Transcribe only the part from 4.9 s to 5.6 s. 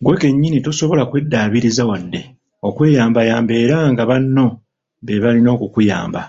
beebalina